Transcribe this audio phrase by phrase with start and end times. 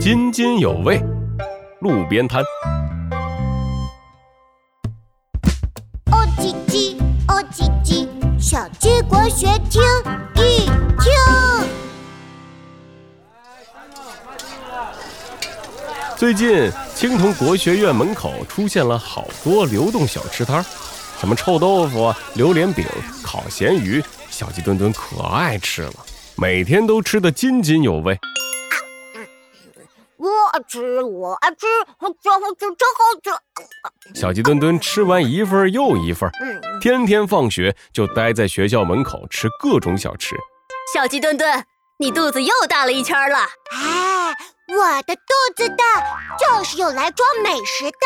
[0.00, 1.00] 津津有味，
[1.80, 2.42] 路边摊。
[6.10, 6.96] 哦唧唧，
[7.28, 9.80] 哦唧唧，小鸡国学听
[10.34, 11.12] 一听。
[16.16, 20.64] 最近，青铜国学院门口出现了好多流动小吃摊儿，
[21.20, 22.84] 什么臭豆腐、榴莲饼、
[23.22, 25.94] 烤咸鱼，小鸡墩墩可爱吃了，
[26.36, 28.18] 每天都吃得津津有味。
[30.16, 31.66] 我爱吃，我吃，
[32.22, 34.20] 真好吃，真好吃。
[34.20, 36.30] 小鸡墩墩吃完一份又一份，
[36.80, 40.36] 天天放学就待在学校门口吃各种小吃。
[40.94, 41.64] 小鸡墩墩，
[41.98, 43.38] 你肚子又大了一圈了。
[43.72, 44.34] 哎，
[44.68, 45.22] 我的肚
[45.56, 45.84] 子大
[46.38, 47.96] 就是用来装美食的。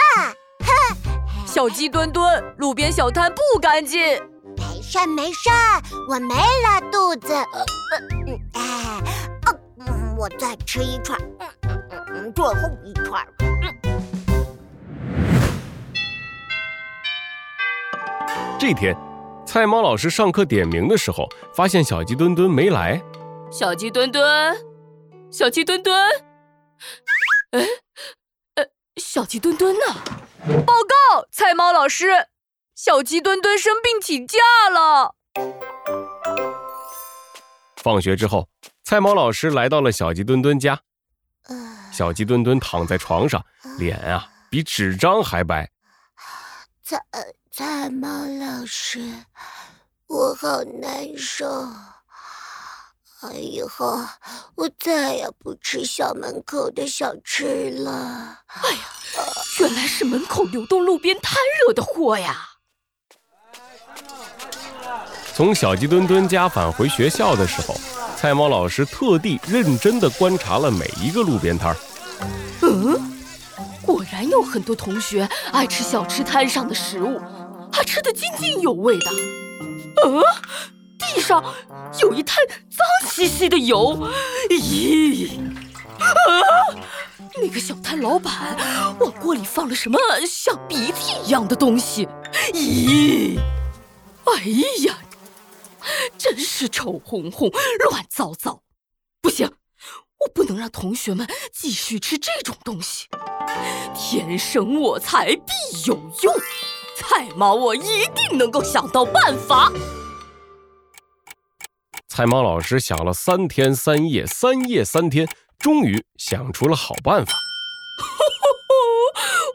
[0.65, 4.01] 哼，小鸡墩墩，路边小摊不干净。
[4.57, 5.51] 没事没事，
[6.09, 7.35] 我没拉肚子。
[8.55, 8.63] 哎，
[9.47, 9.59] 哦，
[10.17, 11.21] 我再吃一串。
[12.39, 13.27] 最后一串。
[18.57, 18.97] 这天，
[19.45, 23.03] 菜猫老师上课点名的时候，发现小鸡墩墩没来。
[23.51, 24.57] 小鸡墩墩，
[25.33, 26.01] 小鸡墩墩，
[27.51, 27.61] 哎，
[28.55, 29.81] 呃，小鸡墩墩呢？
[30.65, 32.29] 报告，菜猫老师，
[32.77, 34.39] 小鸡墩墩生病请假
[34.73, 35.17] 了。
[37.83, 38.49] 放学之后，
[38.85, 40.83] 菜猫老师来到了小鸡墩墩家。
[41.99, 43.45] 小鸡墩墩躺在床上，
[43.77, 45.69] 脸啊比纸张还白。
[46.85, 46.97] 菜
[47.51, 49.01] 菜猫老师，
[50.07, 51.45] 我好难受。
[53.35, 53.99] 以后
[54.55, 57.91] 我再也不吃校门口的小吃了。
[58.47, 58.81] 哎呀，
[59.59, 61.35] 原来是门口流动路边摊
[61.67, 62.49] 惹的祸呀！
[65.35, 67.75] 从小鸡墩墩家返回学校的时候，
[68.17, 71.77] 菜猫老师特地认真的观察了每一个路边摊儿。
[72.63, 73.01] 嗯，
[73.83, 77.21] 果然有很多同学爱吃小吃摊上的食物，
[77.73, 79.11] 还吃得津津有味的。
[80.05, 80.23] 嗯，
[80.99, 81.43] 地上
[82.01, 84.09] 有一滩脏兮兮的油，
[84.51, 85.31] 咦？
[85.99, 86.07] 啊，
[87.41, 88.57] 那个小摊老板
[89.01, 92.09] 往锅里放了什么像鼻涕一样的东西？
[92.53, 93.39] 咦？
[94.25, 94.43] 哎
[94.87, 94.99] 呀，
[96.19, 97.51] 真是臭烘烘、
[97.91, 98.63] 乱糟糟！
[100.21, 103.07] 我不能让同学们继续吃这种东西。
[103.95, 105.53] 天生我材必
[105.87, 106.35] 有用，
[106.97, 109.73] 菜猫我一定能够想到办法。
[112.09, 117.33] 菜猫老师想了三天三夜，三夜三天，终于想出了好办法。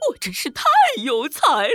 [0.09, 0.63] 我真是太
[0.97, 1.73] 有才了！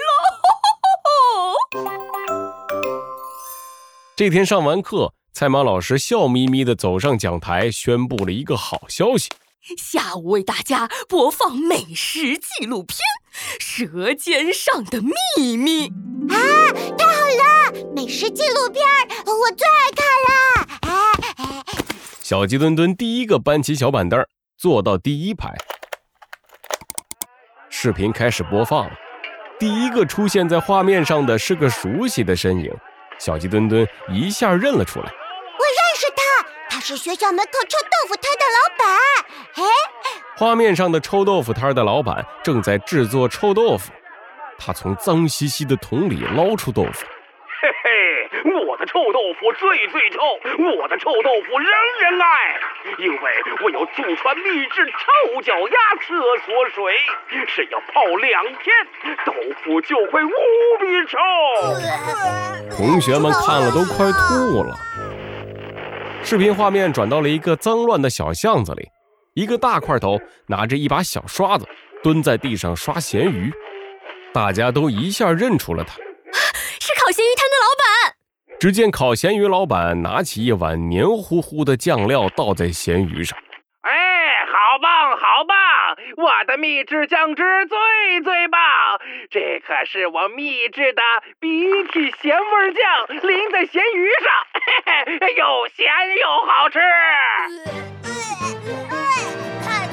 [4.16, 5.12] 这天上完课。
[5.32, 9.28] 菜猫老师笑眯眯地走上讲台，宣布了一个好消息：
[9.76, 12.98] 下午为大家播放美食纪录片
[13.62, 15.88] 《舌尖上的秘密》
[16.32, 16.72] 啊！
[16.96, 18.84] 太好了，美食纪录片
[19.26, 20.66] 我最爱看了！
[21.36, 21.64] 哎，
[22.20, 24.20] 小鸡墩墩第一个搬起小板凳，
[24.56, 25.54] 坐到第一排。
[27.70, 28.92] 视频开始播放了，
[29.60, 32.74] 第一个出现在画面上的是个熟悉的身影，
[33.18, 35.06] 小鸡墩墩一下认了出来。
[35.06, 36.06] 我认识
[36.70, 38.86] 他是学校门口臭豆腐摊的老板。
[39.54, 39.62] 哎，
[40.36, 43.90] 画面上的臭豆腐摊的老板正在制作臭豆腐。
[44.58, 47.04] 他从脏兮兮的桶里捞出豆腐。
[48.88, 50.18] 臭豆腐最最臭，
[50.80, 51.68] 我的臭豆腐人
[52.00, 52.58] 人爱，
[52.98, 53.22] 因为
[53.62, 56.96] 我有祖传秘制臭脚丫厕所水，
[57.46, 58.74] 只要泡两天，
[59.26, 59.32] 豆
[59.62, 60.30] 腐就会无
[60.80, 61.18] 比臭。
[62.76, 64.74] 同学们看了都快吐了。
[66.24, 68.88] 视频画面转到了一个脏乱的小巷子里，
[69.34, 71.68] 一个大块头拿着一把小刷子
[72.02, 73.52] 蹲在地上刷咸鱼，
[74.32, 75.94] 大家都一下认出了他，
[76.80, 78.17] 是烤咸鱼摊的老板。
[78.60, 83.38] 只见烤咸鱼老板拿起一碗黏糊糊的酱料倒在咸鱼上，
[83.82, 83.92] 哎，
[84.46, 85.56] 好棒好棒！
[86.16, 88.60] 我的秘制酱汁最最棒，
[89.30, 91.02] 这可是我秘制的
[91.38, 94.32] 鼻涕咸味酱，淋在咸鱼上，
[94.86, 95.86] 嘿嘿，又咸
[96.20, 96.80] 又好吃。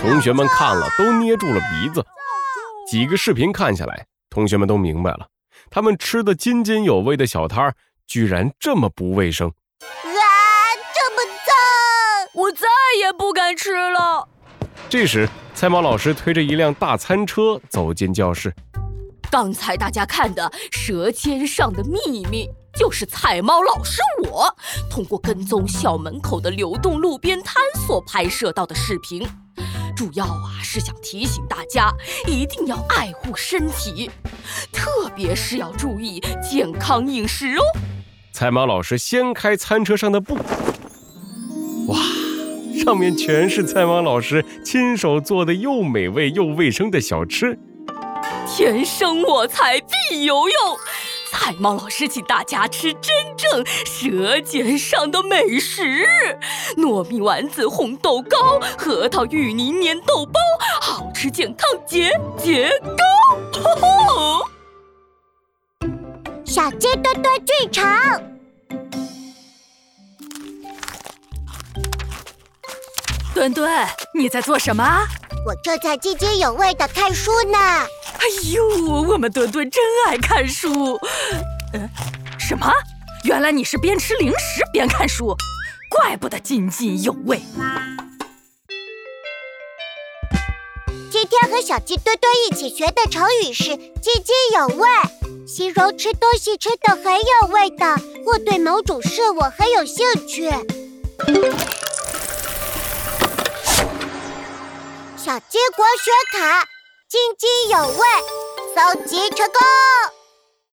[0.01, 2.03] 同学们看了都捏住了鼻子。
[2.89, 5.27] 几个视频看下来，同学们都明白了，
[5.69, 7.75] 他们吃的津津有味的小摊儿，
[8.07, 9.49] 居然这么不卫生。
[9.49, 10.13] 啊，
[10.93, 12.43] 这么脏！
[12.43, 12.67] 我再
[12.99, 14.27] 也不敢吃了。
[14.89, 18.53] 这时，菜猫老师推着一辆大餐车走进教室。
[19.31, 22.47] 刚才大家看的《舌尖上的秘密》，
[22.79, 24.55] 就是菜猫老师我
[24.89, 27.55] 通过跟踪校门口的流动路边摊
[27.85, 29.27] 所拍摄到的视频。
[29.95, 31.89] 主要啊是想提醒大家
[32.27, 34.11] 一定要爱护身体，
[34.71, 37.63] 特别是要注意健康饮食哦。
[38.35, 40.35] 菜猫老师掀开餐车上的布，
[41.87, 41.97] 哇，
[42.83, 47.57] 上面全是菜猫老师亲手做的又美味又卫生的小吃。
[48.45, 49.79] 天生我材
[50.09, 50.57] 必有用。
[51.31, 56.05] 菜猫老师请大家吃真正舌尖上的美食：
[56.75, 60.33] 糯米丸子、红豆糕、核桃芋泥粘豆包，
[60.81, 62.69] 好吃健康节节
[63.53, 63.63] 高！
[66.55, 67.93] 小鸡墩墩剧场，
[73.33, 75.05] 墩墩，你在做什么？
[75.45, 77.57] 我正在津津有味的看书呢。
[77.57, 80.97] 哎呦，我们墩墩真爱看书。
[81.73, 81.89] 嗯，
[82.39, 82.71] 什么？
[83.25, 85.35] 原来你是边吃零食边看书，
[85.89, 87.41] 怪不得津津有味。
[91.11, 94.87] 今天和小鸡墩墩一起学的成语是“津津有味”，
[95.45, 97.95] 形容吃东西吃的很有味道，
[98.25, 100.49] 或对某种事物很有兴趣。
[105.15, 106.67] 小鸡国学卡，
[107.07, 108.05] 津津有味，
[108.75, 110.14] 搜集成功。